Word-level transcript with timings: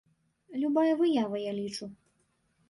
Любая 0.63 0.95
выява, 1.01 1.37
я 1.43 1.53
лічу. 1.59 1.91